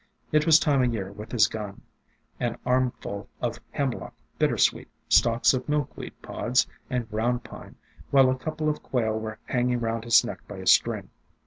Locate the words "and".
6.89-7.07